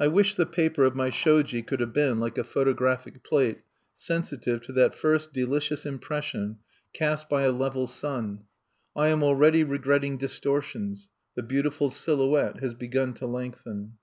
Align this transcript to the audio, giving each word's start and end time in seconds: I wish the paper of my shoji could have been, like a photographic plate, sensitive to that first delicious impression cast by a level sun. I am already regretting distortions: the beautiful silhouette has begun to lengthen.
I 0.00 0.08
wish 0.08 0.36
the 0.36 0.46
paper 0.46 0.84
of 0.86 0.96
my 0.96 1.10
shoji 1.10 1.60
could 1.60 1.80
have 1.80 1.92
been, 1.92 2.18
like 2.18 2.38
a 2.38 2.42
photographic 2.42 3.22
plate, 3.22 3.58
sensitive 3.92 4.62
to 4.62 4.72
that 4.72 4.94
first 4.94 5.34
delicious 5.34 5.84
impression 5.84 6.60
cast 6.94 7.28
by 7.28 7.42
a 7.42 7.52
level 7.52 7.86
sun. 7.86 8.44
I 8.96 9.08
am 9.08 9.22
already 9.22 9.62
regretting 9.62 10.16
distortions: 10.16 11.10
the 11.34 11.42
beautiful 11.42 11.90
silhouette 11.90 12.60
has 12.60 12.72
begun 12.72 13.12
to 13.12 13.26
lengthen. 13.26 13.98